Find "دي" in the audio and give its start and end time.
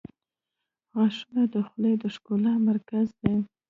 3.21-3.35